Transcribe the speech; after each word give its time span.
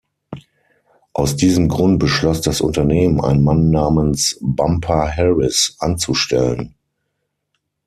Aus 1.13 1.35
diesem 1.35 1.69
Grund 1.69 1.99
beschloss 1.99 2.41
das 2.41 2.59
Unternehmen, 2.59 3.21
einen 3.23 3.43
Mann 3.43 3.69
namens 3.69 4.35
"Bumper 4.41 5.15
Harris" 5.15 5.75
anzustellen. 5.77 6.73